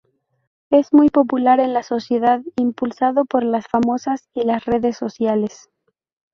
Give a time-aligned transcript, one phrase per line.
[0.71, 5.69] Es muy popular en la sociedad, impulsado por las famosas y las redes sociales.